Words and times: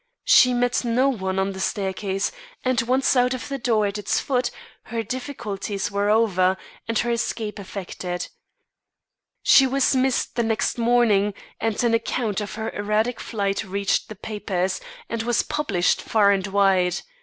She 0.25 0.55
met 0.55 0.83
no 0.83 1.09
one 1.09 1.37
on 1.37 1.51
the 1.51 1.59
staircase, 1.59 2.31
and, 2.65 2.81
once 2.81 3.15
out 3.15 3.35
of 3.35 3.49
the 3.49 3.59
door 3.59 3.85
at 3.85 3.99
its 3.99 4.19
foot, 4.19 4.49
her 4.85 5.03
difficulties 5.03 5.91
were 5.91 6.09
over, 6.09 6.57
and 6.87 6.97
her 6.97 7.11
escape 7.11 7.59
effected. 7.59 8.27
She 9.43 9.67
was 9.67 9.95
missed 9.95 10.33
the 10.35 10.41
next 10.41 10.79
morning, 10.79 11.35
and 11.59 11.83
an 11.83 11.93
account 11.93 12.41
of 12.41 12.55
her 12.55 12.71
erratic 12.71 13.19
flight 13.19 13.63
reached 13.63 14.09
the 14.09 14.15
papers, 14.15 14.81
and 15.07 15.21
was 15.21 15.43
published 15.43 16.01
far 16.01 16.31
and 16.31 16.47
wide. 16.47 17.01